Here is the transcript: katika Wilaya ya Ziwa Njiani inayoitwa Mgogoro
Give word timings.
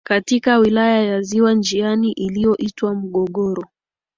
katika 0.03 0.57
Wilaya 0.57 1.03
ya 1.03 1.21
Ziwa 1.21 1.53
Njiani 1.53 2.11
inayoitwa 2.11 2.95
Mgogoro 2.95 3.63